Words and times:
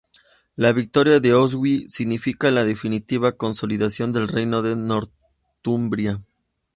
La 0.55 0.73
victoria 0.73 1.19
de 1.19 1.35
Oswiu 1.35 1.87
significó 1.87 2.49
la 2.49 2.63
definitiva 2.63 3.33
consolidación 3.33 4.11
del 4.11 4.29
reino 4.29 4.63
de 4.63 4.75
Northumbria. 4.75 6.19